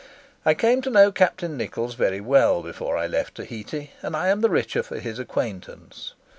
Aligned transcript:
I 0.47 0.55
came 0.55 0.81
to 0.81 0.89
know 0.89 1.11
Captain 1.11 1.55
Nichols 1.55 1.93
very 1.93 2.19
well 2.21 2.63
before 2.63 2.97
I 2.97 3.05
left 3.05 3.35
Tahiti, 3.35 3.91
and 4.01 4.15
I 4.17 4.29
am 4.29 4.41
the 4.41 4.49
richer 4.49 4.81
for 4.81 4.97
his 4.99 5.19
acquaintance. 5.19 6.15